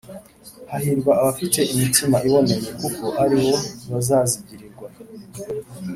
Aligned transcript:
Hahirwa 0.71 1.11
abafite 1.21 1.59
imitima 1.73 2.17
iboneye 2.27 2.69
kuko 2.81 3.05
aribo 3.23 3.53
bazazigirirwa 3.91 4.87